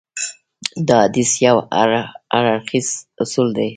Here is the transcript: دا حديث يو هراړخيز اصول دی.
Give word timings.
دا 0.87 0.97
حديث 1.05 1.31
يو 1.45 1.57
هراړخيز 2.31 2.87
اصول 3.23 3.47
دی. 3.57 3.67